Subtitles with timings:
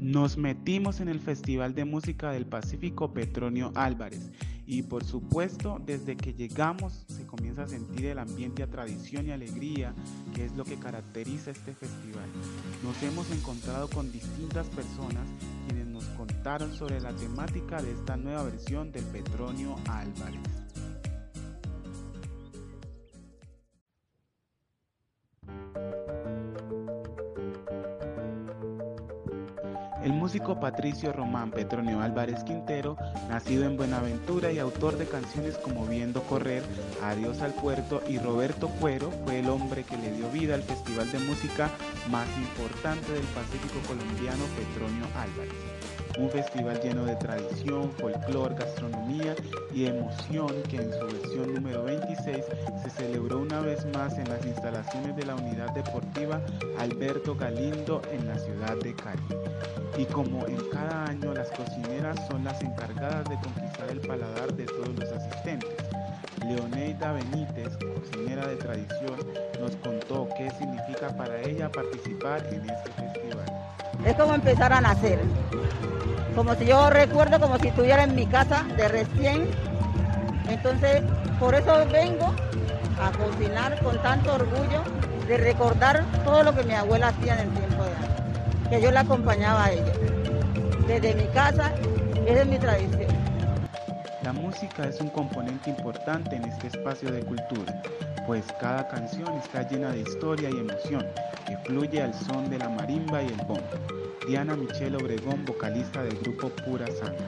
[0.00, 4.30] Nos metimos en el Festival de Música del Pacífico Petronio Álvarez
[4.66, 9.32] y por supuesto desde que llegamos se comienza a sentir el ambiente a tradición y
[9.32, 9.92] alegría
[10.34, 12.30] que es lo que caracteriza este festival.
[12.82, 15.28] Nos hemos encontrado con distintas personas
[15.66, 20.59] quienes nos contaron sobre la temática de esta nueva versión del Petronio Álvarez.
[30.02, 32.96] El músico Patricio Román Petronio Álvarez Quintero,
[33.28, 36.62] nacido en Buenaventura y autor de canciones como Viendo Correr,
[37.02, 41.12] Adiós al Puerto y Roberto Cuero, fue el hombre que le dio vida al festival
[41.12, 41.70] de música
[42.10, 45.99] más importante del Pacífico colombiano Petronio Álvarez.
[46.18, 49.34] Un festival lleno de tradición, folclor, gastronomía
[49.72, 52.44] y emoción que en su versión número 26
[52.82, 56.40] se celebró una vez más en las instalaciones de la Unidad Deportiva
[56.78, 59.22] Alberto Galindo en la ciudad de Cali.
[59.96, 64.64] Y como en cada año las cocineras son las encargadas de conquistar el paladar de
[64.64, 65.70] todos los asistentes.
[66.46, 69.16] Leoneida Benítez, cocinera de tradición,
[69.60, 73.46] nos contó qué significa para ella participar en este festival.
[74.04, 75.20] Es como empezar a nacer,
[76.34, 79.46] como si yo recuerdo como si estuviera en mi casa de recién.
[80.48, 81.02] Entonces,
[81.38, 82.26] por eso vengo
[83.00, 84.82] a cocinar con tanto orgullo
[85.26, 88.20] de recordar todo lo que mi abuela hacía en el tiempo de antes
[88.70, 89.92] que yo la acompañaba a ella.
[90.86, 91.72] Desde mi casa,
[92.24, 93.09] esa es mi tradición.
[94.22, 97.80] La música es un componente importante en este espacio de cultura,
[98.26, 101.06] pues cada canción está llena de historia y emoción,
[101.46, 103.62] que fluye al son de la marimba y el bombo.
[104.28, 107.24] Diana Michelle Obregón, vocalista del grupo Pura Sangre.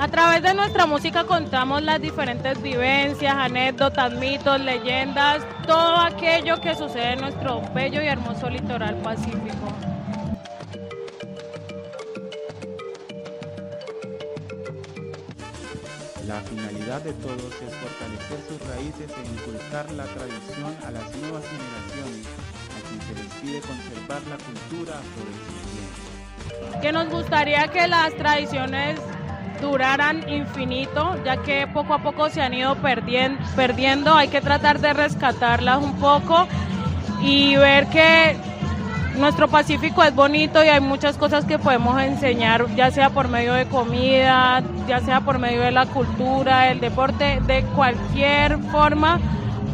[0.00, 6.74] A través de nuestra música contamos las diferentes vivencias, anécdotas, mitos, leyendas, todo aquello que
[6.74, 9.79] sucede en nuestro bello y hermoso litoral pacífico.
[16.26, 21.42] La finalidad de todos es fortalecer sus raíces e inculcar la tradición a las nuevas
[21.44, 22.26] generaciones,
[22.76, 26.80] a quien se les pide conservar la cultura por.
[26.80, 29.00] Que nos gustaría que las tradiciones
[29.60, 34.92] duraran infinito, ya que poco a poco se han ido perdiendo, hay que tratar de
[34.92, 36.46] rescatarlas un poco
[37.22, 38.36] y ver que
[39.20, 43.52] nuestro Pacífico es bonito y hay muchas cosas que podemos enseñar, ya sea por medio
[43.52, 49.20] de comida, ya sea por medio de la cultura, el deporte, de cualquier forma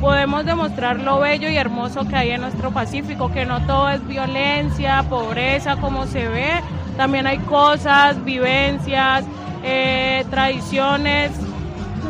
[0.00, 4.06] podemos demostrar lo bello y hermoso que hay en nuestro Pacífico, que no todo es
[4.06, 6.50] violencia, pobreza, como se ve,
[6.96, 9.24] también hay cosas, vivencias,
[9.62, 11.32] eh, tradiciones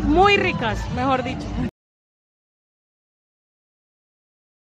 [0.04, 1.47] muy ricas, mejor dicho.